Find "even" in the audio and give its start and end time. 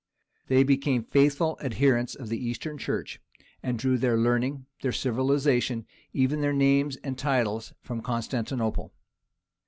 6.11-6.41